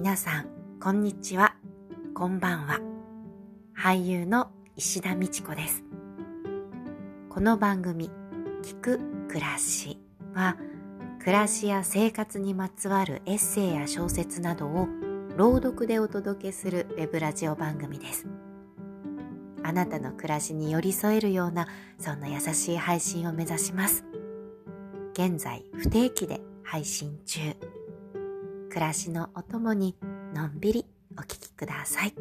[0.00, 0.46] 皆さん、
[0.80, 1.56] こんにちは。
[2.14, 2.78] こんばんは。
[3.76, 5.82] 俳優の石田美智子です。
[7.28, 8.08] この番組、
[8.62, 9.98] 聞く暮らし
[10.34, 10.56] は、
[11.18, 14.86] 暮らしや生活にまつわるエッセイや小説などを
[15.36, 18.28] 朗読でお届けするウェブラジオ番組です。
[19.64, 21.66] あなたの暮らしに寄り添えるような、
[21.98, 24.04] そんな優しい配信を目指します。
[25.14, 27.40] 現在、不定期で配信中。
[28.78, 29.96] 暮らしのお供に
[30.32, 30.86] のんびり
[31.18, 32.14] お聴きください。